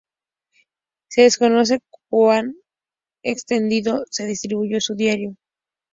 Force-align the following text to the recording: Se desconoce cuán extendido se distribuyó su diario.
Se 1.09 1.21
desconoce 1.21 1.79
cuán 2.09 2.55
extendido 3.21 4.03
se 4.09 4.25
distribuyó 4.25 4.81
su 4.81 4.95
diario. 4.95 5.35